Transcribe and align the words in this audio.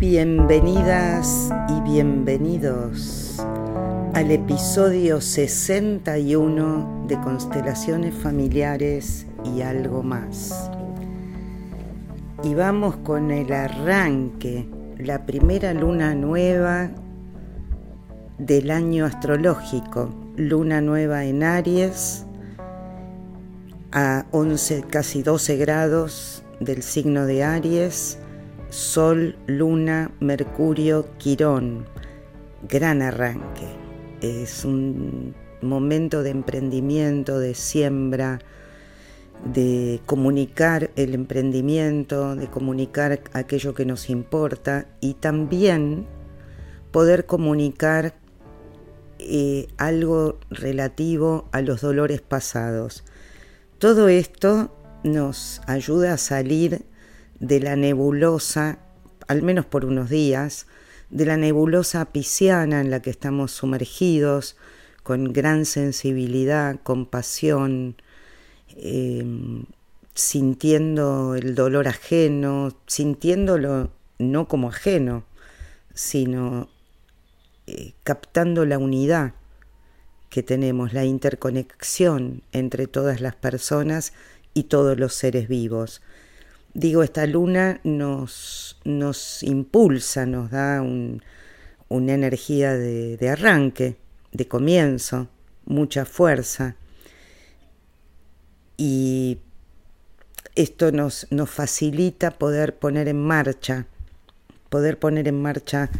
Bienvenidas 0.00 1.50
y 1.68 1.80
bienvenidos 1.82 3.40
al 4.14 4.32
episodio 4.32 5.20
61 5.20 7.04
de 7.06 7.20
Constelaciones 7.20 8.14
Familiares 8.14 9.26
algo 9.62 10.02
más. 10.02 10.70
Y 12.42 12.54
vamos 12.54 12.96
con 12.98 13.30
el 13.30 13.52
arranque, 13.52 14.68
la 14.98 15.26
primera 15.26 15.74
luna 15.74 16.14
nueva 16.14 16.90
del 18.38 18.70
año 18.70 19.04
astrológico, 19.04 20.14
luna 20.36 20.80
nueva 20.80 21.24
en 21.24 21.42
Aries, 21.42 22.24
a 23.92 24.26
11, 24.30 24.84
casi 24.88 25.22
12 25.22 25.56
grados 25.56 26.44
del 26.60 26.82
signo 26.82 27.26
de 27.26 27.42
Aries, 27.42 28.18
Sol, 28.70 29.36
Luna, 29.46 30.10
Mercurio, 30.20 31.06
Quirón. 31.16 31.86
Gran 32.68 33.00
arranque. 33.02 33.66
Es 34.20 34.64
un 34.64 35.34
momento 35.62 36.22
de 36.22 36.30
emprendimiento, 36.30 37.38
de 37.38 37.54
siembra, 37.54 38.40
de 39.44 40.00
comunicar 40.06 40.90
el 40.96 41.14
emprendimiento, 41.14 42.34
de 42.34 42.48
comunicar 42.48 43.20
aquello 43.32 43.74
que 43.74 43.84
nos 43.84 44.10
importa 44.10 44.86
y 45.00 45.14
también 45.14 46.06
poder 46.90 47.26
comunicar 47.26 48.14
eh, 49.18 49.68
algo 49.76 50.38
relativo 50.50 51.48
a 51.52 51.60
los 51.60 51.80
dolores 51.80 52.20
pasados. 52.20 53.04
Todo 53.78 54.08
esto 54.08 54.74
nos 55.04 55.60
ayuda 55.66 56.14
a 56.14 56.18
salir 56.18 56.84
de 57.38 57.60
la 57.60 57.76
nebulosa, 57.76 58.78
al 59.28 59.42
menos 59.42 59.66
por 59.66 59.84
unos 59.84 60.10
días, 60.10 60.66
de 61.10 61.26
la 61.26 61.36
nebulosa 61.36 62.04
pisciana 62.06 62.80
en 62.80 62.90
la 62.90 63.00
que 63.00 63.10
estamos 63.10 63.52
sumergidos, 63.52 64.56
con 65.02 65.32
gran 65.32 65.64
sensibilidad, 65.64 66.80
compasión, 66.82 67.96
em, 68.76 69.64
sintiendo 70.14 71.34
el 71.34 71.54
dolor 71.54 71.88
ajeno, 71.88 72.76
sintiéndolo 72.86 73.90
no 74.18 74.48
como 74.48 74.68
ajeno, 74.68 75.24
sino 75.94 76.68
eh, 77.66 77.92
captando 78.04 78.64
la 78.64 78.78
unidad 78.78 79.34
que 80.30 80.42
tenemos, 80.42 80.92
la 80.92 81.04
interconexión 81.04 82.42
entre 82.52 82.86
todas 82.86 83.20
las 83.20 83.34
personas 83.34 84.12
y 84.54 84.64
todos 84.64 84.98
los 84.98 85.14
seres 85.14 85.48
vivos 85.48 86.02
digo, 86.78 87.02
esta 87.02 87.26
luna 87.26 87.80
nos, 87.84 88.78
nos 88.84 89.42
impulsa, 89.42 90.26
nos 90.26 90.50
da 90.50 90.82
una 90.82 92.14
energía 92.14 92.74
de, 92.74 93.28
arranque, 93.28 93.96
de 94.32 94.48
comienzo, 94.48 95.28
mucha 95.66 96.04
fuerza. 96.04 96.76
Y 98.78 99.38
esto 100.54 100.90
nos, 100.92 101.26
nos 101.30 101.50
facilita 101.50 102.30
poder 102.30 102.78
poner 102.78 103.08
en 103.08 103.20
marcha, 103.20 103.86
poder 104.70 104.98
poner 104.98 105.28
en 105.28 105.42
marcha 105.42 105.90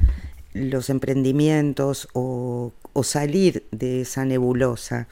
los 0.55 0.89
emprendimientos 0.89 2.09
o, 2.15 2.73
salir 3.03 3.65
de 3.71 4.01
esa 4.01 4.25
nebulosa, 4.25 5.07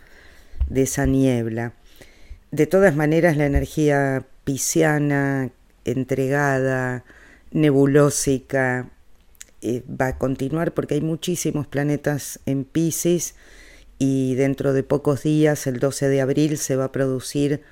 de 0.69 0.83
esa 0.83 1.07
niebla. 1.07 1.75
De 2.51 2.67
todas 2.67 2.97
maneras, 2.97 3.37
la 3.37 3.47
energía 3.47 4.27
pisciana, 4.43 5.51
entregada, 5.85 7.05
nebulósica, 7.53 8.91
eh, 9.63 9.85
va 9.89 10.09
a 10.09 10.19
continuar 10.19 10.75
porque 10.75 10.95
hay 10.95 11.01
muchísimos 11.01 11.69
planetas 11.69 12.41
en 12.45 12.65
Pisces 12.65 13.37
y 13.99 14.35
dentro 14.35 14.73
de 14.73 14.83
pocos 14.83 15.23
días, 15.23 15.67
el 15.67 15.79
12 15.79 16.09
de 16.09 16.21
abril, 16.21 16.59
se 16.59 16.77
va 16.77 16.87
a 16.87 16.93
producir 16.93 17.63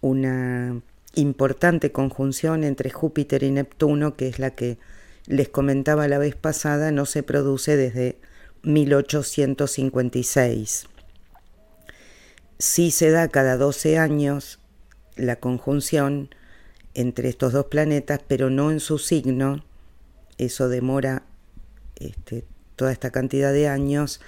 una 0.00 0.80
importante 1.14 1.92
conjunción 1.92 2.64
entre 2.64 2.90
Júpiter 2.90 3.42
y 3.42 3.50
Neptuno, 3.50 4.16
que 4.16 4.28
es 4.28 4.38
la 4.38 4.50
que 4.50 4.78
les 5.26 5.48
comentaba 5.48 6.08
la 6.08 6.18
vez 6.18 6.34
pasada, 6.34 6.90
no 6.90 7.06
se 7.06 7.22
produce 7.22 7.76
desde 7.76 8.18
1856. 8.62 10.86
Sí 12.58 12.90
se 12.90 13.10
da 13.10 13.28
cada 13.28 13.56
12 13.56 13.98
años 13.98 14.58
la 15.16 15.36
conjunción 15.36 16.30
entre 16.94 17.28
estos 17.28 17.52
dos 17.52 17.66
planetas, 17.66 18.20
pero 18.26 18.50
no 18.50 18.70
en 18.70 18.80
su 18.80 18.98
signo. 18.98 19.64
Eso 20.38 20.68
demora 20.68 21.22
este, 21.96 22.44
toda 22.76 22.92
esta 22.92 23.10
cantidad 23.10 23.52
de 23.52 23.68
años. 23.68 24.20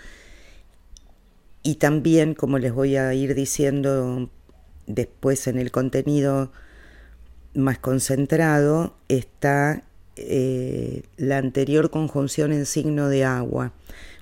Y 1.66 1.76
también, 1.76 2.34
como 2.34 2.58
les 2.58 2.74
voy 2.74 2.96
a 2.96 3.14
ir 3.14 3.34
diciendo 3.34 4.28
después 4.86 5.46
en 5.46 5.58
el 5.58 5.70
contenido 5.70 6.52
más 7.54 7.78
concentrado, 7.78 8.94
está 9.08 9.82
eh, 10.16 11.04
la 11.16 11.38
anterior 11.38 11.90
conjunción 11.90 12.52
en 12.52 12.66
signo 12.66 13.08
de 13.08 13.24
agua. 13.24 13.72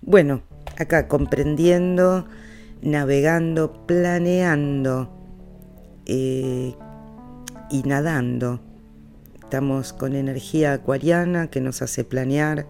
Bueno, 0.02 0.42
acá 0.78 1.08
comprendiendo, 1.08 2.26
navegando, 2.80 3.86
planeando 3.86 5.12
eh, 6.06 6.76
y 7.70 7.82
nadando. 7.82 8.60
Estamos 9.42 9.92
con 9.92 10.14
energía 10.14 10.74
acuariana 10.74 11.48
que 11.48 11.60
nos 11.60 11.82
hace 11.82 12.04
planear 12.04 12.66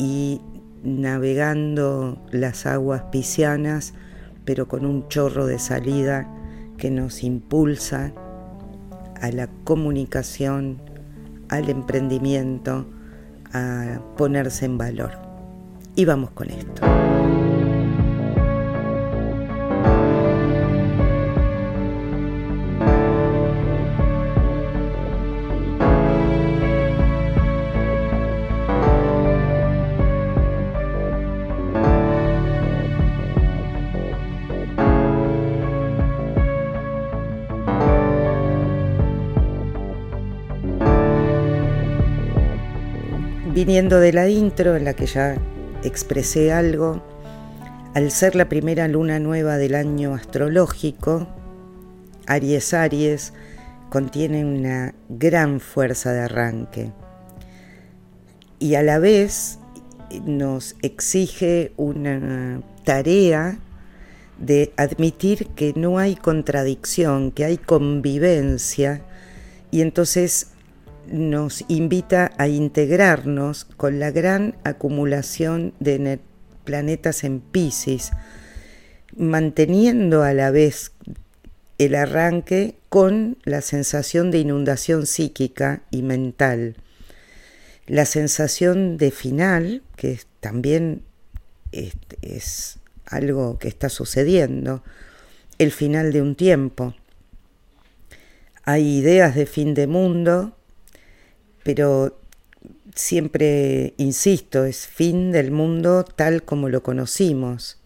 y 0.00 0.40
navegando 0.88 2.24
las 2.30 2.66
aguas 2.66 3.02
piscianas, 3.12 3.94
pero 4.44 4.68
con 4.68 4.86
un 4.86 5.08
chorro 5.08 5.46
de 5.46 5.58
salida 5.58 6.28
que 6.76 6.90
nos 6.90 7.22
impulsa 7.22 8.12
a 9.20 9.30
la 9.30 9.48
comunicación, 9.64 10.80
al 11.48 11.68
emprendimiento, 11.68 12.86
a 13.52 14.00
ponerse 14.16 14.64
en 14.64 14.78
valor. 14.78 15.12
Y 15.96 16.04
vamos 16.04 16.30
con 16.30 16.50
esto. 16.50 16.82
Viniendo 43.64 43.98
de 43.98 44.12
la 44.12 44.28
intro 44.28 44.76
en 44.76 44.84
la 44.84 44.94
que 44.94 45.06
ya 45.06 45.36
expresé 45.82 46.52
algo, 46.52 47.02
al 47.92 48.12
ser 48.12 48.36
la 48.36 48.48
primera 48.48 48.86
luna 48.86 49.18
nueva 49.18 49.56
del 49.56 49.74
año 49.74 50.14
astrológico, 50.14 51.26
Aries 52.28 52.72
Aries 52.72 53.32
contiene 53.90 54.44
una 54.44 54.94
gran 55.08 55.58
fuerza 55.58 56.12
de 56.12 56.20
arranque. 56.20 56.92
Y 58.60 58.76
a 58.76 58.84
la 58.84 59.00
vez 59.00 59.58
nos 60.24 60.76
exige 60.82 61.72
una 61.76 62.62
tarea 62.84 63.58
de 64.38 64.72
admitir 64.76 65.48
que 65.56 65.72
no 65.74 65.98
hay 65.98 66.14
contradicción, 66.14 67.32
que 67.32 67.44
hay 67.44 67.58
convivencia 67.58 69.02
y 69.72 69.80
entonces 69.80 70.52
nos 71.10 71.64
invita 71.68 72.32
a 72.38 72.48
integrarnos 72.48 73.64
con 73.64 73.98
la 73.98 74.10
gran 74.10 74.56
acumulación 74.64 75.74
de 75.80 76.20
planetas 76.64 77.24
en 77.24 77.40
Pisces, 77.40 78.12
manteniendo 79.16 80.22
a 80.22 80.32
la 80.34 80.50
vez 80.50 80.92
el 81.78 81.94
arranque 81.94 82.76
con 82.88 83.38
la 83.44 83.60
sensación 83.60 84.30
de 84.30 84.40
inundación 84.40 85.06
psíquica 85.06 85.82
y 85.90 86.02
mental. 86.02 86.76
La 87.86 88.04
sensación 88.04 88.98
de 88.98 89.10
final, 89.10 89.82
que 89.96 90.20
también 90.40 91.02
es, 91.72 91.94
es 92.20 92.78
algo 93.06 93.58
que 93.58 93.68
está 93.68 93.88
sucediendo, 93.88 94.82
el 95.58 95.72
final 95.72 96.12
de 96.12 96.20
un 96.20 96.34
tiempo. 96.34 96.94
Hay 98.64 98.98
ideas 98.98 99.34
de 99.34 99.46
fin 99.46 99.72
de 99.72 99.86
mundo, 99.86 100.57
pero 101.68 102.16
siempre, 102.94 103.92
insisto, 103.98 104.64
es 104.64 104.86
fin 104.86 105.32
del 105.32 105.50
mundo 105.50 106.02
tal 106.02 106.42
como 106.42 106.70
lo 106.70 106.82
conocimos. 106.82 107.76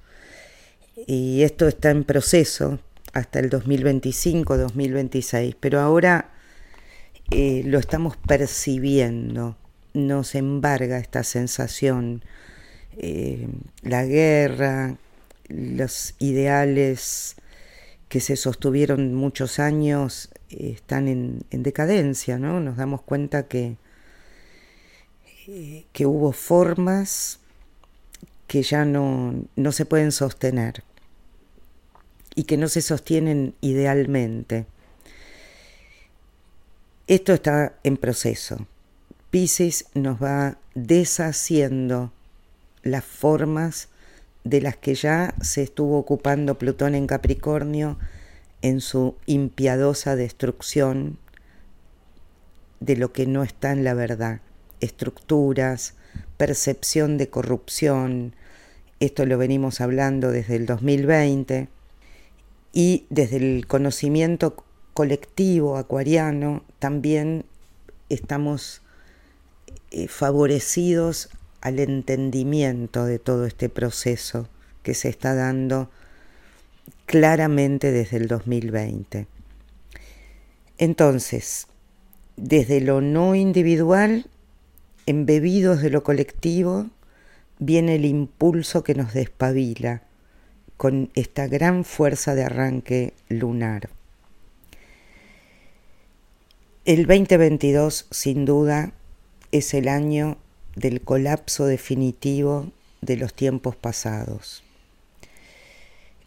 Y 1.08 1.43
esto 1.43 1.67
está 1.67 1.90
en 1.90 2.05
proceso 2.05 2.79
hasta 3.12 3.40
el 3.40 3.50
2025-2026, 3.50 5.56
pero 5.58 5.81
ahora 5.81 6.31
eh, 7.32 7.64
lo 7.67 7.81
estamos 7.81 8.17
percibiendo, 8.17 9.56
nos 9.94 10.37
embarga 10.37 10.99
esta 10.99 11.25
sensación, 11.25 12.23
eh, 12.99 13.49
la 13.82 14.05
guerra, 14.05 14.96
los 15.49 16.14
ideales 16.20 17.35
que 18.12 18.20
se 18.20 18.37
sostuvieron 18.37 19.14
muchos 19.14 19.59
años 19.59 20.29
eh, 20.50 20.73
están 20.75 21.09
en, 21.09 21.47
decadencia, 21.50 22.38
¿no? 22.38 22.61
Nos 22.61 22.76
damos 22.76 23.00
cuenta 23.00 23.49
que, 23.49 23.79
que 25.94 26.05
hubo 26.05 26.32
formas 26.32 27.41
que 28.47 28.62
ya 28.62 28.85
no, 28.85 29.47
no 29.56 29.73
se 29.73 29.87
pueden 29.87 30.12
sostener 30.12 30.85
y 32.35 32.44
que 32.44 32.59
no 32.59 32.69
se 32.69 32.82
sostienen 32.82 33.55
idealmente. 33.62 34.67
Esto 37.06 37.32
está 37.32 37.79
en 37.82 37.97
proceso. 37.97 38.67
Pisces 39.31 39.87
nos 39.94 40.23
va 40.23 40.59
deshaciendo 40.75 42.12
las 42.82 43.06
formas 43.06 43.88
de 44.44 44.60
las 44.60 44.76
que 44.76 44.94
ya 44.94 45.34
se 45.40 45.62
estuvo 45.62 45.98
ocupando 45.98 46.58
Plutón 46.58 46.94
en 46.94 47.06
Capricornio 47.06 47.98
en 48.60 48.80
su 48.80 49.16
impiadosa 49.26 50.16
destrucción 50.16 51.18
de 52.80 52.96
lo 52.96 53.12
que 53.12 53.26
no 53.26 53.42
está 53.42 53.72
en 53.72 53.84
la 53.84 53.94
verdad, 53.94 54.40
estructuras, 54.80 55.94
percepción 56.36 57.18
de 57.18 57.28
corrupción, 57.28 58.34
esto 59.00 59.26
lo 59.26 59.38
venimos 59.38 59.80
hablando 59.80 60.30
desde 60.30 60.56
el 60.56 60.66
2020, 60.66 61.68
y 62.72 63.06
desde 63.10 63.36
el 63.36 63.66
conocimiento 63.66 64.64
colectivo 64.94 65.76
acuariano 65.76 66.64
también 66.78 67.44
estamos 68.08 68.82
eh, 69.90 70.08
favorecidos 70.08 71.28
al 71.62 71.79
entendimiento 71.79 73.06
de 73.06 73.19
todo 73.19 73.47
este 73.47 73.69
proceso 73.69 74.49
que 74.82 74.94
se 74.94 75.09
está 75.09 75.35
dando 75.35 75.91
claramente 77.06 77.93
desde 77.93 78.19
el 78.19 78.29
2020. 78.29 79.26
Entonces, 80.76 81.69
desde 82.37 82.81
lo 82.81 83.00
no 83.00 83.35
individual, 83.37 84.26
embebidos 85.06 85.81
de 85.82 85.91
lo 85.91 86.03
colectivo, 86.03 86.91
viene 87.61 87.94
el 87.94 88.05
impulso 88.05 88.82
que 88.82 88.97
nos 88.97 89.14
despabila 89.14 90.03
con 90.76 91.11
esta 91.14 91.47
gran 91.47 91.85
fuerza 91.85 92.35
de 92.35 92.43
arranque 92.43 93.14
lunar. 93.29 93.88
El 96.85 97.06
2022 97.06 98.09
sin 98.11 98.44
duda 98.44 98.93
es 99.53 99.75
el 99.75 99.87
año 99.87 100.38
del 100.76 101.00
colapso 101.00 101.66
definitivo 101.66 102.70
de 103.00 103.16
los 103.16 103.34
tiempos 103.34 103.76
pasados. 103.76 104.62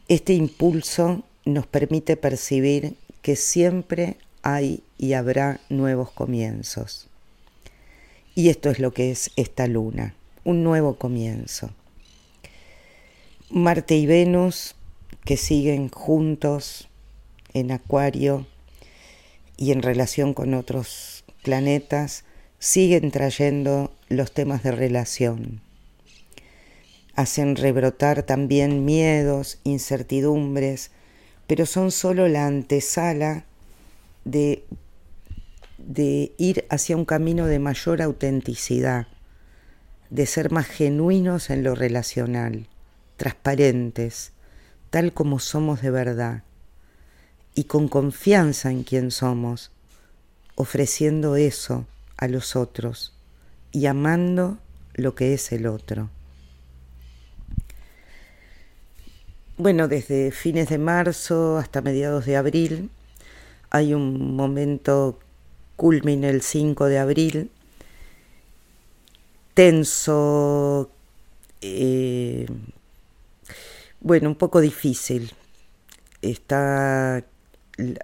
Este 0.07 0.33
impulso 0.33 1.24
nos 1.45 1.65
permite 1.65 2.18
percibir 2.18 2.95
que 3.21 3.36
siempre 3.36 4.18
hay 4.44 4.83
y 4.97 5.13
habrá 5.13 5.59
nuevos 5.69 6.12
comienzos. 6.12 7.07
Y 8.36 8.50
esto 8.50 8.69
es 8.69 8.80
lo 8.80 8.94
que 8.94 9.12
es 9.12 9.31
esta 9.36 9.65
luna, 9.65 10.13
un 10.44 10.63
nuevo 10.63 10.95
comienzo. 10.95 11.71
Marte 13.50 13.95
y 13.95 14.06
Venus 14.06 14.75
que 15.24 15.38
siguen 15.38 15.89
juntos 15.89 16.88
en 17.53 17.71
Acuario 17.71 18.45
y 19.57 19.71
en 19.71 19.81
relación 19.81 20.33
con 20.33 20.53
otros 20.53 21.24
planetas, 21.41 22.25
siguen 22.65 23.12
trayendo 23.12 23.94
los 24.09 24.31
temas 24.31 24.63
de 24.63 24.71
relación. 24.71 25.62
Hacen 27.13 27.56
rebrotar 27.56 28.23
también 28.23 28.85
miedos, 28.85 29.59
incertidumbres, 29.63 30.89
pero 31.45 31.67
son 31.67 31.91
solo 31.91 32.27
la 32.27 32.47
antesala 32.47 33.45
de, 34.23 34.65
de 35.77 36.33
ir 36.39 36.65
hacia 36.71 36.97
un 36.97 37.06
camino 37.06 37.45
de 37.45 37.59
mayor 37.59 38.01
autenticidad, 38.01 39.06
de 40.09 40.25
ser 40.25 40.51
más 40.51 40.65
genuinos 40.65 41.51
en 41.51 41.63
lo 41.63 41.75
relacional, 41.75 42.67
transparentes, 43.15 44.31
tal 44.89 45.13
como 45.13 45.38
somos 45.38 45.83
de 45.83 45.91
verdad 45.91 46.41
y 47.53 47.65
con 47.65 47.88
confianza 47.88 48.71
en 48.71 48.81
quien 48.81 49.12
somos, 49.12 49.69
ofreciendo 50.56 51.35
eso 51.35 51.85
a 52.17 52.27
los 52.27 52.56
otros 52.56 53.13
y 53.71 53.85
amando 53.88 54.57
lo 54.94 55.15
que 55.15 55.33
es 55.33 55.51
el 55.51 55.67
otro. 55.67 56.09
Bueno, 59.57 59.88
desde 59.88 60.31
fines 60.31 60.69
de 60.69 60.77
marzo 60.77 61.57
hasta 61.57 61.81
mediados 61.81 62.25
de 62.25 62.35
abril 62.35 62.89
hay 63.69 63.94
un 63.94 64.35
momento 64.35 65.19
culmine 65.75 66.29
el 66.29 66.41
5 66.41 66.85
de 66.85 67.00
abril, 67.00 67.51
tenso, 69.53 70.89
eh, 71.62 72.47
bueno, 74.00 74.29
un 74.29 74.35
poco 74.35 74.62
difícil. 74.62 75.33
Está 76.21 77.23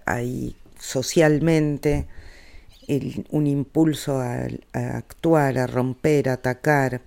hay 0.05 0.55
socialmente 0.79 2.07
un 3.29 3.47
impulso 3.47 4.19
a, 4.19 4.47
actuar, 4.73 5.57
a 5.57 5.67
romper, 5.67 6.29
a 6.29 6.33
atacar 6.33 7.01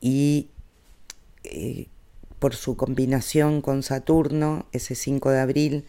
y 0.00 0.48
eh, 1.44 1.86
por 2.38 2.54
su 2.54 2.76
combinación 2.76 3.60
con 3.60 3.82
Saturno, 3.82 4.66
ese 4.72 4.94
5 4.94 5.30
de 5.30 5.40
abril, 5.40 5.84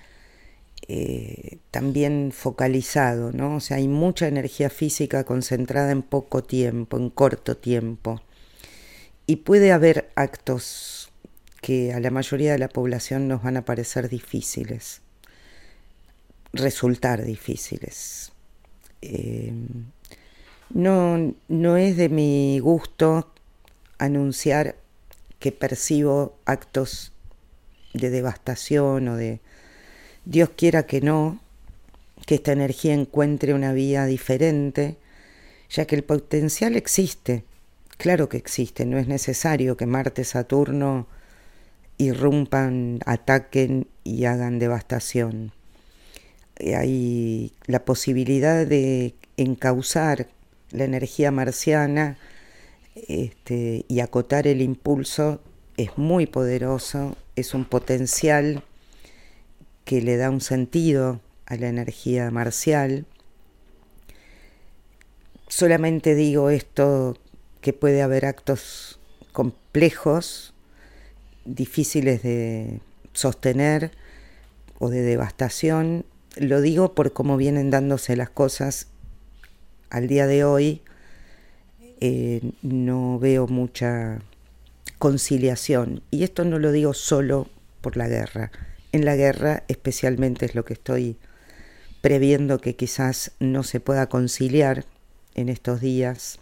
eh, 0.87 1.59
también 1.71 2.31
focalizado, 2.33 3.31
¿no? 3.31 3.55
O 3.55 3.59
sea, 3.61 3.77
hay 3.77 3.87
mucha 3.87 4.27
energía 4.27 4.69
física 4.69 5.23
concentrada 5.23 5.91
en 5.91 6.01
poco 6.01 6.43
tiempo, 6.43 6.97
en 6.97 7.09
corto 7.09 7.55
tiempo. 7.55 8.21
Y 9.27 9.37
puede 9.37 9.71
haber 9.71 10.11
actos 10.15 11.11
que 11.61 11.93
a 11.93 11.99
la 11.99 12.11
mayoría 12.11 12.51
de 12.51 12.59
la 12.59 12.69
población 12.69 13.27
nos 13.27 13.43
van 13.43 13.55
a 13.55 13.65
parecer 13.65 14.09
difíciles 14.09 15.01
resultar 16.53 17.23
difíciles. 17.23 18.30
Eh, 19.01 19.53
no, 20.73 21.33
no 21.47 21.77
es 21.77 21.97
de 21.97 22.09
mi 22.09 22.59
gusto 22.59 23.31
anunciar 23.97 24.75
que 25.39 25.51
percibo 25.51 26.37
actos 26.45 27.11
de 27.93 28.09
devastación 28.09 29.07
o 29.07 29.15
de 29.15 29.39
Dios 30.25 30.51
quiera 30.55 30.85
que 30.85 31.01
no, 31.01 31.39
que 32.25 32.35
esta 32.35 32.51
energía 32.51 32.93
encuentre 32.93 33.53
una 33.53 33.73
vía 33.73 34.05
diferente, 34.05 34.97
ya 35.69 35.85
que 35.85 35.95
el 35.95 36.03
potencial 36.03 36.75
existe, 36.75 37.43
claro 37.97 38.29
que 38.29 38.37
existe, 38.37 38.85
no 38.85 38.97
es 38.97 39.07
necesario 39.07 39.77
que 39.77 39.85
Marte, 39.85 40.23
Saturno 40.23 41.07
irrumpan, 41.97 42.99
ataquen 43.05 43.87
y 44.03 44.25
hagan 44.25 44.59
devastación. 44.59 45.51
Eh, 46.61 46.75
hay 46.75 47.53
la 47.65 47.83
posibilidad 47.85 48.67
de 48.67 49.15
encauzar 49.35 50.27
la 50.69 50.83
energía 50.83 51.31
marciana 51.31 52.19
este, 53.07 53.83
y 53.87 53.99
acotar 53.99 54.45
el 54.45 54.61
impulso 54.61 55.41
es 55.75 55.97
muy 55.97 56.27
poderoso, 56.27 57.17
es 57.35 57.55
un 57.55 57.65
potencial 57.65 58.63
que 59.85 60.01
le 60.01 60.17
da 60.17 60.29
un 60.29 60.41
sentido 60.41 61.19
a 61.47 61.55
la 61.55 61.67
energía 61.67 62.29
marcial. 62.29 63.07
Solamente 65.47 66.13
digo 66.13 66.51
esto 66.51 67.17
que 67.61 67.73
puede 67.73 68.03
haber 68.03 68.25
actos 68.25 68.99
complejos, 69.31 70.53
difíciles 71.45 72.21
de 72.21 72.81
sostener 73.13 73.91
o 74.77 74.89
de 74.89 75.01
devastación 75.01 76.05
lo 76.37 76.61
digo 76.61 76.93
por 76.95 77.13
cómo 77.13 77.37
vienen 77.37 77.69
dándose 77.69 78.15
las 78.15 78.29
cosas 78.29 78.87
al 79.89 80.07
día 80.07 80.27
de 80.27 80.43
hoy. 80.43 80.81
Eh, 81.99 82.51
no 82.61 83.19
veo 83.19 83.47
mucha 83.47 84.21
conciliación. 84.97 86.03
Y 86.09 86.23
esto 86.23 86.45
no 86.45 86.59
lo 86.59 86.71
digo 86.71 86.93
solo 86.93 87.47
por 87.81 87.97
la 87.97 88.07
guerra. 88.07 88.51
En 88.91 89.05
la 89.05 89.15
guerra 89.15 89.63
especialmente 89.67 90.45
es 90.45 90.55
lo 90.55 90.65
que 90.65 90.73
estoy 90.73 91.17
previendo 92.01 92.59
que 92.59 92.75
quizás 92.75 93.31
no 93.39 93.63
se 93.63 93.79
pueda 93.79 94.09
conciliar 94.09 94.85
en 95.35 95.49
estos 95.49 95.81
días. 95.81 96.39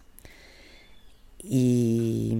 Y, 1.41 2.37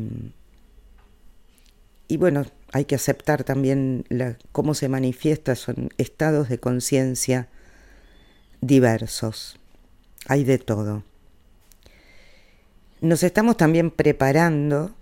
y 2.07 2.17
bueno, 2.17 2.45
hay 2.71 2.85
que 2.85 2.95
aceptar 2.95 3.43
también 3.43 4.05
cómo 4.51 4.73
se 4.73 4.89
manifiesta, 4.89 5.55
son 5.55 5.89
estados 5.97 6.49
de 6.49 6.59
conciencia 6.59 7.49
diversos, 8.61 9.59
hay 10.27 10.43
de 10.43 10.59
todo. 10.59 11.03
Nos 13.01 13.23
estamos 13.23 13.57
también 13.57 13.91
preparando, 13.91 14.93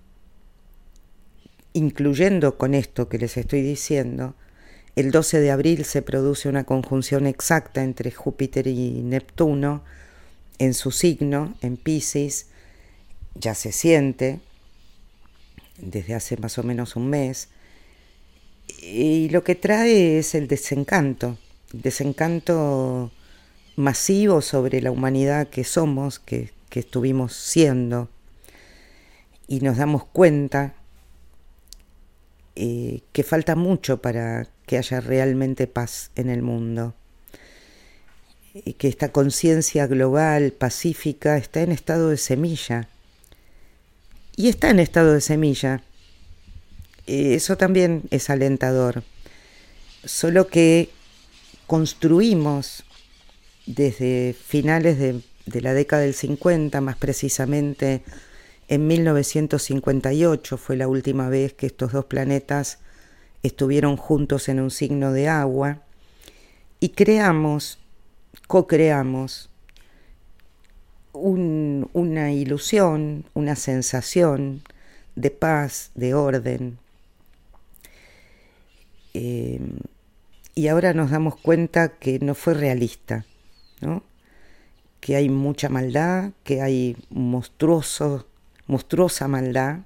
incluyendo 1.74 2.58
con 2.58 2.74
esto 2.74 3.10
que 3.10 3.18
les 3.18 3.38
estoy 3.38 3.62
diciendo, 3.62 4.36
el 4.96 5.12
12 5.12 5.40
de 5.42 5.52
abril 5.52 5.86
se 5.86 6.02
produce 6.02 6.50
una 6.50 6.64
conjunción 6.64 7.28
exacta 7.28 7.84
entre 7.84 8.12
Júpiter 8.12 8.68
y 8.68 9.02
Neptuno 9.04 9.84
en 10.58 10.74
su 10.74 10.92
signo, 10.92 11.56
en 11.62 11.78
Pisces, 11.78 12.48
ya 13.36 13.54
se 13.54 13.72
siente 13.72 14.40
desde 15.78 16.16
hace 16.16 16.38
más 16.38 16.58
o 16.58 16.64
menos 16.64 16.96
un 16.96 17.10
mes, 17.10 17.50
y 18.94 19.29
lo 19.29 19.44
que 19.44 19.56
trae 19.56 20.20
es 20.20 20.34
el 20.36 20.48
desencanto, 20.48 21.38
el 21.74 21.82
desencanto 21.82 23.12
masivo 23.75 24.41
sobre 24.41 24.82
la 24.82 24.91
humanidad 24.91 25.48
que 25.48 25.63
somos, 25.63 26.20
que, 26.20 26.51
que 26.70 26.79
estuvimos 26.79 27.34
siendo, 27.34 28.10
y 29.48 29.60
nos 29.60 29.77
damos 29.77 30.06
cuenta 30.06 30.74
eh, 32.56 33.01
que 33.12 33.24
falta 33.24 33.56
mucho 33.56 34.01
para 34.01 34.48
que 34.65 34.77
haya 34.77 35.00
realmente 35.00 35.67
paz 35.67 36.12
en 36.15 36.29
el 36.29 36.41
mundo. 36.41 36.96
Y 38.53 38.74
que 38.74 38.88
esta 38.88 39.12
conciencia 39.12 39.86
global, 39.86 40.51
pacífica, 40.53 41.38
está 41.38 41.62
en 41.62 41.72
estado 41.72 42.10
de 42.10 42.17
semilla. 42.17 42.89
Y 44.36 44.50
está 44.50 44.72
en 44.72 44.79
estado 44.79 45.13
de 45.13 45.22
semilla. 45.22 45.84
Eso 47.08 47.58
también 47.58 48.04
es 48.12 48.30
alentador. 48.30 49.04
Solo 50.04 50.48
que 50.48 50.90
construimos 51.66 52.84
desde 53.66 54.34
finales 54.34 55.00
de, 55.00 55.22
de 55.46 55.62
la 55.62 55.74
década 55.74 56.04
del 56.04 56.14
50, 56.14 56.80
más 56.82 56.98
precisamente 56.98 58.04
en 58.68 58.86
1958 58.88 60.58
fue 60.58 60.76
la 60.76 60.88
última 60.88 61.30
vez 61.30 61.54
que 61.54 61.68
estos 61.68 61.94
dos 61.94 62.06
planetas 62.06 62.80
estuvieron 63.42 63.96
juntos 63.96 64.50
en 64.50 64.60
un 64.60 64.72
signo 64.72 65.14
de 65.14 65.30
agua 65.30 65.82
y 66.80 66.90
creamos, 66.90 67.80
co-creamos 68.48 69.50
una 71.14 72.32
ilusión, 72.32 73.26
una 73.34 73.56
sensación 73.56 74.62
de 75.16 75.32
paz, 75.32 75.92
de 75.96 76.14
orden. 76.14 76.78
Eh, 79.20 79.60
y 80.54 80.68
ahora 80.68 80.94
nos 80.94 81.10
damos 81.10 81.36
cuenta 81.38 81.98
que 81.98 82.20
no 82.20 82.36
fue 82.36 82.54
realista, 82.54 83.26
¿no? 83.82 84.04
que 85.00 85.16
hay 85.16 85.28
mucha 85.28 85.70
maldad, 85.70 86.34
que 86.44 86.62
hay 86.62 86.96
monstruosos 87.10 88.26
monstruosa 88.68 89.28
maldad 89.28 89.80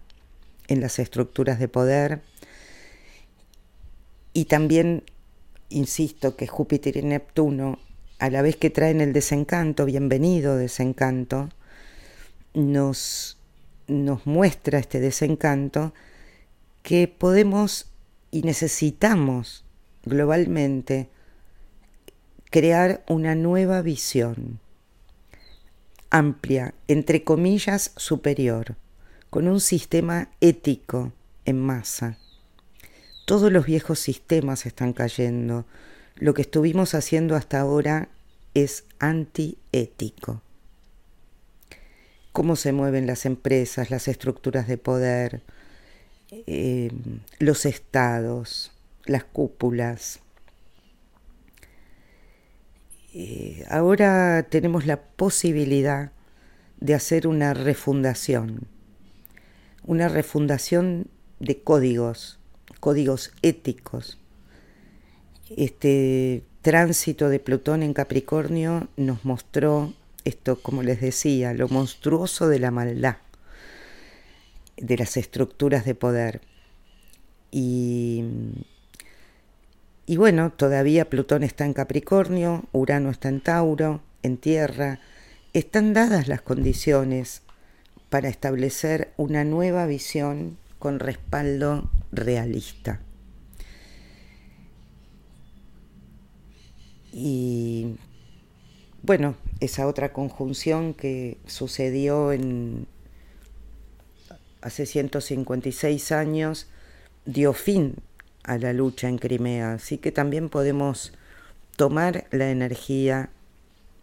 en 0.68 0.82
las 0.82 1.00
estructuras 1.00 1.60
de 1.60 1.70
poder. 1.70 2.22
Y 4.34 4.46
también, 4.46 5.04
insisto, 5.70 6.36
que 6.36 6.48
Júpiter 6.48 6.98
y 6.98 7.04
Neptuno, 7.04 7.80
a 8.20 8.30
la 8.30 8.42
vez 8.42 8.58
que 8.58 8.70
traen 8.70 9.00
el 9.00 9.14
desencanto, 9.14 9.86
bienvenido 9.86 10.58
desencanto, 10.58 11.50
nos, 12.54 13.38
nos 13.88 14.26
muestra 14.26 14.80
este 14.80 15.00
desencanto 15.00 15.94
que 16.84 17.08
podemos 17.08 17.91
y 18.32 18.42
necesitamos 18.42 19.66
globalmente 20.04 21.10
crear 22.50 23.04
una 23.08 23.36
nueva 23.36 23.82
visión 23.82 24.60
amplia, 26.12 26.76
entre 26.88 27.24
comillas, 27.24 27.94
superior, 27.96 28.76
con 29.32 29.48
un 29.48 29.60
sistema 29.60 30.30
ético 30.42 31.14
en 31.46 31.60
masa. 31.60 32.18
Todos 33.26 33.52
los 33.52 33.66
viejos 33.66 34.00
sistemas 34.00 34.66
están 34.66 34.94
cayendo. 34.94 35.66
Lo 36.18 36.34
que 36.34 36.42
estuvimos 36.44 36.94
haciendo 36.94 37.36
hasta 37.36 37.62
ahora 37.62 38.10
es 38.54 38.84
antiético. 39.00 40.42
Cómo 42.34 42.56
se 42.58 42.74
mueven 42.74 43.08
las 43.08 43.26
empresas, 43.26 43.90
las 43.90 44.08
estructuras 44.08 44.68
de 44.68 44.78
poder, 44.78 45.42
eh, 46.32 46.92
los 47.40 47.66
estados, 47.66 48.72
las 49.06 49.24
cúpulas, 49.26 50.22
eh, 53.14 53.66
ahora 53.70 54.48
tenemos 54.50 54.86
la 54.86 55.02
posibilidad 55.02 56.14
de 56.80 56.94
hacer 56.94 57.28
una 57.28 57.54
refundación, 57.54 58.68
una 59.84 60.08
refundación 60.08 61.08
de 61.40 61.62
códigos, 61.62 62.40
códigos 62.80 63.34
éticos. 63.42 64.18
Este 65.58 66.44
tránsito 66.62 67.28
de 67.28 67.40
Plutón 67.40 67.84
en 67.84 67.94
Capricornio 67.94 68.88
nos 68.96 69.26
mostró 69.26 69.94
esto, 70.24 70.62
como 70.62 70.82
les 70.82 71.02
decía, 71.02 71.54
lo 71.54 71.68
monstruoso 71.68 72.48
de 72.48 72.60
la 72.60 72.72
maldad, 72.72 73.18
de 74.82 74.98
las 74.98 75.16
estructuras 75.16 75.86
de 75.86 75.96
poder. 75.96 76.42
Y 77.52 78.26
y 80.12 80.18
bueno, 80.18 80.52
todavía 80.52 81.10
Plutón 81.10 81.42
está 81.42 81.64
en 81.64 81.74
Capricornio, 81.74 82.66
Urano 82.74 83.12
está 83.12 83.30
en 83.30 83.40
Tauro, 83.40 84.02
en 84.24 84.36
Tierra. 84.36 85.00
Están 85.54 85.94
dadas 85.94 86.28
las 86.28 86.42
condiciones 86.42 87.44
para 88.10 88.28
establecer 88.28 89.14
una 89.16 89.46
nueva 89.46 89.86
visión 89.86 90.58
con 90.80 91.00
respaldo 91.00 91.90
realista. 92.12 93.00
Y 97.14 97.96
bueno, 99.04 99.36
esa 99.62 99.88
otra 99.88 100.12
conjunción 100.12 100.94
que 100.94 101.38
sucedió 101.46 102.34
en 102.34 102.86
hace 104.62 104.86
156 104.86 106.12
años 106.12 106.68
dio 107.26 107.54
fin 107.54 107.96
a 108.44 108.58
la 108.58 108.74
lucha 108.74 109.10
en 109.10 109.18
Crimea. 109.18 109.74
Así 109.74 109.98
que 109.98 110.12
también 110.12 110.50
podemos 110.50 111.14
tomar 111.76 112.26
la 112.32 112.50
energía 112.50 113.30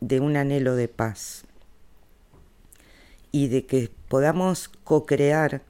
de 0.00 0.21
un 0.21 0.37
anhelo 0.37 0.77
de 0.77 0.88
paz 0.88 1.45
y 3.33 3.49
de 3.49 3.67
que 3.67 3.91
podamos 4.09 4.69
co-crear 4.85 5.62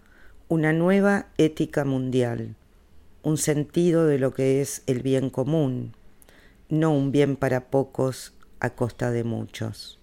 una 0.48 0.72
nueva 0.72 1.26
ética 1.36 1.84
mundial, 1.84 2.54
un 3.22 3.36
sentido 3.36 4.06
de 4.06 4.18
lo 4.18 4.32
que 4.32 4.60
es 4.60 4.82
el 4.86 5.02
bien 5.02 5.28
común, 5.28 5.92
no 6.68 6.94
un 6.94 7.12
bien 7.12 7.36
para 7.36 7.68
pocos 7.68 8.32
a 8.60 8.70
costa 8.70 9.10
de 9.10 9.24
muchos. 9.24 9.97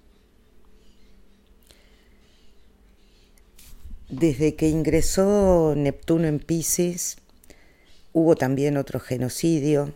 Desde 4.10 4.56
que 4.56 4.70
ingresó 4.70 5.74
Neptuno 5.76 6.28
en 6.28 6.40
Pisces, 6.40 7.18
Hubo 8.18 8.38
también 8.38 8.78
otro 8.78 9.02
genocidio 9.02 9.94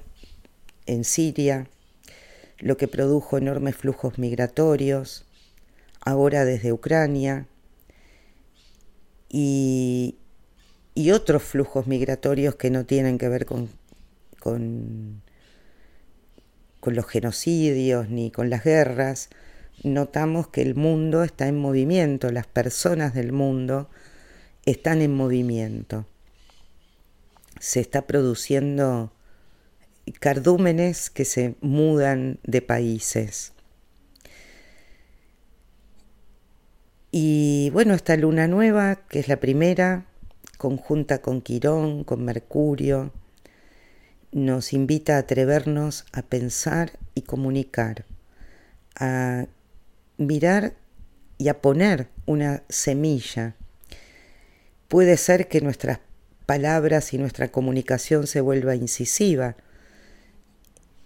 en 0.86 1.06
Siria, 1.06 1.70
lo 2.58 2.75
que 2.75 2.89
produjo 2.89 3.38
enormes 3.38 3.78
flujos 3.78 4.20
migratorios, 4.20 5.24
ahora 6.01 6.44
desde 6.44 6.74
Ucrania, 6.74 7.48
y, 9.30 10.18
otros 11.13 11.44
flujos 11.44 11.88
migratorios 11.88 12.56
que 12.56 12.70
no 12.70 12.86
tienen 12.86 13.18
que 13.18 13.30
ver 13.30 13.46
con, 13.46 13.70
con, 14.42 15.22
los 16.84 17.06
genocidios 17.06 18.10
ni 18.10 18.32
con 18.32 18.50
las 18.50 18.66
guerras, 18.66 19.30
notamos 19.83 20.48
que 20.48 20.62
el 20.62 20.75
mundo 20.75 21.24
está 21.24 21.48
en 21.48 21.57
movimiento, 21.59 22.31
las 22.31 22.48
personas 22.48 23.13
del 23.13 23.31
mundo 23.31 23.89
están 24.65 25.01
en 25.01 25.13
movimiento 25.13 26.05
se 27.59 27.81
está 27.81 28.07
produciendo 28.07 29.12
cardúmenes 30.19 31.09
que 31.09 31.25
se 31.25 31.55
mudan 31.62 32.39
de 32.43 32.62
países. 32.62 33.53
Y 37.12 37.69
bueno, 37.71 37.93
esta 37.93 38.15
luna 38.15 38.48
nueva, 38.48 38.95
que 39.07 39.19
es 39.19 39.27
la 39.27 39.39
primera, 39.39 40.05
conjunta 40.57 41.21
con 41.21 41.41
Quirón, 41.41 42.03
con 42.03 42.24
Mercurio, 42.24 43.12
nos 44.31 44.74
invita 44.74 45.15
a 45.15 45.19
atrevernos 45.19 46.05
a 46.12 46.21
pensar 46.21 47.00
y 47.15 47.24
comunicar, 47.24 48.05
a 48.95 49.48
mirar 50.19 50.75
y 51.39 51.47
a 51.47 51.61
poner 51.61 52.09
una 52.27 52.61
semilla. 52.69 53.55
Puede 54.88 55.17
ser 55.17 55.47
que 55.47 55.61
nuestras 55.61 55.99
palabras 56.45 57.13
y 57.13 57.17
nuestra 57.17 57.47
comunicación 57.47 58.27
se 58.27 58.41
vuelva 58.41 58.75
incisiva, 58.75 59.55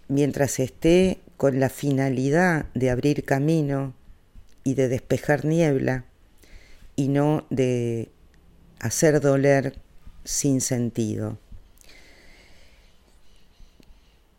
mientras 0.08 0.58
esté 0.58 1.20
con 1.36 1.60
la 1.60 1.70
finalidad 1.70 2.66
de 2.74 2.90
abrir 2.90 3.24
camino 3.24 3.94
y 4.64 4.74
de 4.74 4.88
despejar 4.88 5.44
niebla 5.44 6.04
y 6.96 7.08
no 7.08 7.46
de 7.50 8.10
hacer 8.80 9.20
doler 9.20 9.78
sin 10.24 10.60
sentido. 10.60 11.38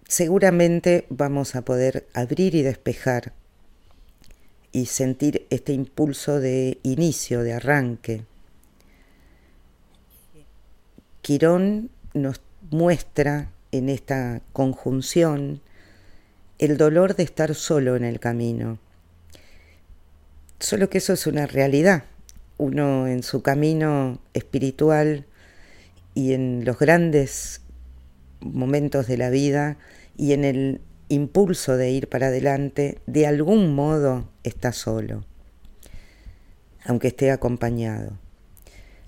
Seguramente 0.08 1.06
vamos 1.10 1.56
a 1.56 1.64
poder 1.64 2.08
abrir 2.14 2.56
y 2.56 2.62
despejar 2.62 3.34
y 4.76 4.88
sentir 4.88 5.48
este 5.52 5.72
impulso 5.72 6.42
de 6.42 6.80
inicio, 6.84 7.44
de 7.44 7.54
arranque. 7.54 8.26
Quirón 11.22 11.90
nos 12.14 12.42
muestra 12.72 13.54
en 13.72 13.88
esta 13.88 14.42
conjunción 14.52 15.62
el 16.58 16.76
dolor 16.76 17.16
de 17.16 17.24
estar 17.24 17.56
solo 17.56 17.96
en 17.96 18.04
el 18.04 18.20
camino. 18.20 18.78
Solo 20.60 20.90
que 20.90 20.98
eso 20.98 21.14
es 21.14 21.26
una 21.26 21.48
realidad. 21.48 22.04
Uno 22.58 23.08
en 23.08 23.24
su 23.24 23.42
camino 23.42 24.20
espiritual 24.34 25.26
y 26.16 26.34
en 26.34 26.66
los 26.66 26.78
grandes 26.78 27.62
momentos 28.42 29.08
de 29.08 29.16
la 29.16 29.30
vida 29.30 29.78
y 30.18 30.34
en 30.34 30.44
el 30.44 30.82
impulso 31.10 31.78
de 31.78 31.92
ir 31.92 32.10
para 32.10 32.28
adelante, 32.28 33.00
de 33.06 33.28
algún 33.28 33.76
modo 33.76 34.30
está 34.44 34.72
solo, 34.72 35.26
aunque 36.84 37.10
esté 37.10 37.32
acompañado. 37.32 38.18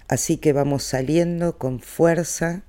Así 0.08 0.38
que 0.38 0.54
vamos 0.54 0.84
saliendo 0.84 1.58
con 1.58 1.80
fuerza, 1.80 2.64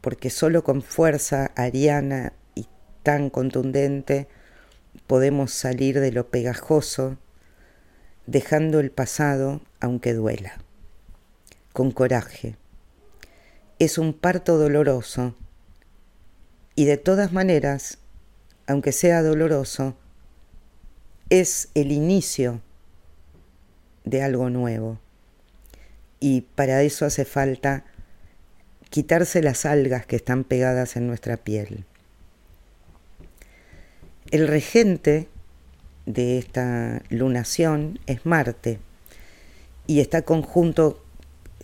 porque 0.00 0.30
solo 0.30 0.64
con 0.64 0.82
fuerza 0.82 1.52
ariana 1.54 2.32
y 2.54 2.66
tan 3.02 3.30
contundente 3.30 4.28
podemos 5.06 5.52
salir 5.52 6.00
de 6.00 6.12
lo 6.12 6.28
pegajoso, 6.30 7.18
dejando 8.26 8.80
el 8.80 8.90
pasado 8.90 9.60
aunque 9.80 10.14
duela, 10.14 10.58
con 11.72 11.92
coraje. 11.92 12.56
Es 13.78 13.98
un 13.98 14.12
parto 14.12 14.58
doloroso 14.58 15.36
y 16.74 16.84
de 16.84 16.96
todas 16.96 17.32
maneras 17.32 17.98
aunque 18.68 18.92
sea 18.92 19.22
doloroso, 19.22 19.96
es 21.30 21.70
el 21.74 21.90
inicio 21.90 22.60
de 24.04 24.22
algo 24.22 24.50
nuevo. 24.50 25.00
Y 26.20 26.42
para 26.42 26.82
eso 26.82 27.06
hace 27.06 27.24
falta 27.24 27.84
quitarse 28.90 29.42
las 29.42 29.64
algas 29.64 30.04
que 30.04 30.16
están 30.16 30.44
pegadas 30.44 30.96
en 30.96 31.06
nuestra 31.06 31.38
piel. 31.38 31.86
El 34.30 34.46
regente 34.46 35.28
de 36.04 36.38
esta 36.38 37.02
lunación 37.08 37.98
es 38.06 38.26
Marte 38.26 38.80
y 39.86 40.00
está 40.00 40.22
conjunto 40.22 41.02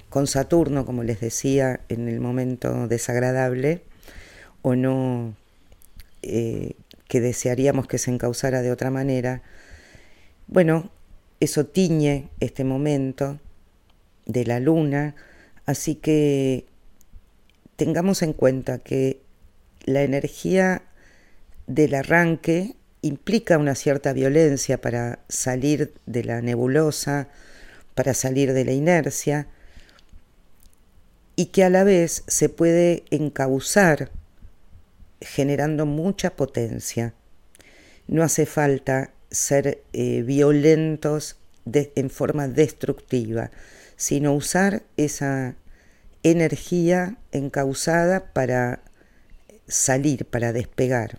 con 0.08 0.26
Saturno, 0.26 0.86
como 0.86 1.02
les 1.02 1.20
decía, 1.20 1.80
en 1.90 2.08
el 2.08 2.20
momento 2.20 2.88
desagradable 2.88 3.82
o 4.62 4.74
no 4.74 5.34
eh, 6.22 6.74
que 7.14 7.20
desearíamos 7.20 7.86
que 7.86 7.98
se 7.98 8.10
encauzara 8.10 8.60
de 8.60 8.72
otra 8.72 8.90
manera, 8.90 9.40
bueno, 10.48 10.90
eso 11.38 11.64
tiñe 11.64 12.28
este 12.40 12.64
momento 12.64 13.38
de 14.26 14.44
la 14.44 14.58
luna, 14.58 15.14
así 15.64 15.94
que 15.94 16.66
tengamos 17.76 18.22
en 18.22 18.32
cuenta 18.32 18.80
que 18.80 19.20
la 19.84 20.02
energía 20.02 20.82
del 21.68 21.94
arranque 21.94 22.74
implica 23.00 23.58
una 23.58 23.76
cierta 23.76 24.12
violencia 24.12 24.80
para 24.80 25.20
salir 25.28 25.94
de 26.06 26.24
la 26.24 26.40
nebulosa, 26.40 27.28
para 27.94 28.12
salir 28.12 28.54
de 28.54 28.64
la 28.64 28.72
inercia, 28.72 29.46
y 31.36 31.46
que 31.46 31.62
a 31.62 31.70
la 31.70 31.84
vez 31.84 32.24
se 32.26 32.48
puede 32.48 33.04
encauzar 33.12 34.10
generando 35.24 35.86
mucha 35.86 36.36
potencia. 36.36 37.14
No 38.06 38.22
hace 38.22 38.46
falta 38.46 39.12
ser 39.30 39.82
eh, 39.92 40.22
violentos 40.22 41.36
en 41.72 42.10
forma 42.10 42.46
destructiva, 42.48 43.50
sino 43.96 44.34
usar 44.34 44.82
esa 44.96 45.56
energía 46.22 47.16
encausada 47.32 48.32
para 48.32 48.80
salir, 49.66 50.26
para 50.26 50.52
despegar. 50.52 51.18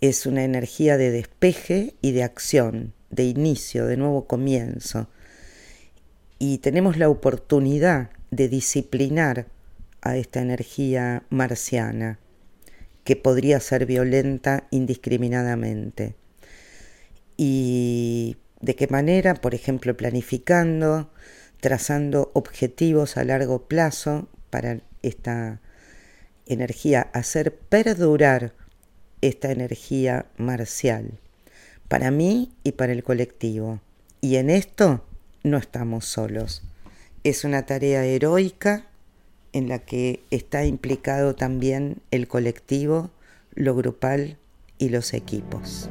Es 0.00 0.26
una 0.26 0.44
energía 0.44 0.96
de 0.96 1.10
despeje 1.10 1.94
y 2.00 2.12
de 2.12 2.24
acción, 2.24 2.92
de 3.10 3.24
inicio, 3.24 3.86
de 3.86 3.96
nuevo 3.96 4.26
comienzo. 4.26 5.08
Y 6.38 6.58
tenemos 6.58 6.96
la 6.96 7.08
oportunidad 7.08 8.10
de 8.30 8.48
disciplinar 8.48 9.46
a 10.02 10.16
esta 10.16 10.40
energía 10.40 11.22
marciana 11.30 12.18
que 13.04 13.16
podría 13.16 13.58
ser 13.60 13.86
violenta 13.86 14.66
indiscriminadamente. 14.70 16.14
¿Y 17.36 18.36
de 18.60 18.76
qué 18.76 18.86
manera? 18.88 19.34
Por 19.34 19.54
ejemplo, 19.54 19.96
planificando, 19.96 21.10
trazando 21.60 22.30
objetivos 22.34 23.16
a 23.16 23.24
largo 23.24 23.66
plazo 23.66 24.28
para 24.50 24.80
esta 25.02 25.60
energía, 26.46 27.08
hacer 27.12 27.56
perdurar 27.56 28.52
esta 29.20 29.50
energía 29.50 30.26
marcial, 30.36 31.18
para 31.88 32.10
mí 32.10 32.52
y 32.64 32.72
para 32.72 32.92
el 32.92 33.02
colectivo. 33.02 33.80
Y 34.20 34.36
en 34.36 34.50
esto 34.50 35.04
no 35.42 35.58
estamos 35.58 36.04
solos. 36.04 36.62
Es 37.24 37.44
una 37.44 37.66
tarea 37.66 38.04
heroica 38.04 38.86
en 39.52 39.68
la 39.68 39.78
que 39.78 40.20
está 40.30 40.64
implicado 40.64 41.34
también 41.34 41.98
el 42.10 42.28
colectivo, 42.28 43.10
lo 43.54 43.74
grupal 43.74 44.38
y 44.78 44.88
los 44.88 45.14
equipos. 45.14 45.90